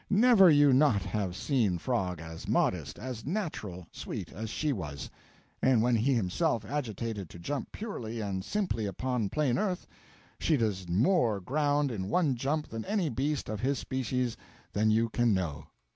Never 0.09 0.49
you 0.49 0.73
not 0.73 1.03
have 1.03 1.35
seen 1.35 1.77
frog 1.77 2.19
as 2.19 2.47
modest, 2.47 2.97
as 2.97 3.23
natural, 3.23 3.85
sweet 3.91 4.33
as 4.33 4.49
she 4.49 4.73
was. 4.73 5.11
And 5.61 5.83
when 5.83 5.95
he 5.95 6.15
himself 6.15 6.65
agitated 6.65 7.29
to 7.29 7.37
jump 7.37 7.71
purely 7.71 8.19
and 8.19 8.43
simply 8.43 8.87
upon 8.87 9.29
plain 9.29 9.59
earth, 9.59 9.85
she 10.39 10.57
does 10.57 10.89
more 10.89 11.39
ground 11.39 11.91
in 11.91 12.09
one 12.09 12.33
jump 12.35 12.67
than 12.67 12.83
any 12.85 13.09
beast 13.09 13.47
of 13.47 13.59
his 13.59 13.77
species 13.77 14.35
than 14.73 14.89
you 14.89 15.07
can 15.07 15.35
know. 15.35 15.67